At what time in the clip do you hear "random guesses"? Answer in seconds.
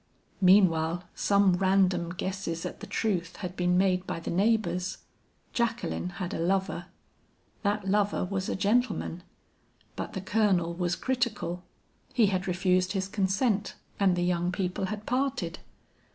1.57-2.65